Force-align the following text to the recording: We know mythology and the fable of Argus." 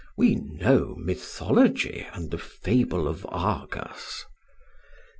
We 0.17 0.33
know 0.33 0.95
mythology 0.97 2.07
and 2.11 2.31
the 2.31 2.39
fable 2.39 3.07
of 3.07 3.23
Argus." 3.29 4.25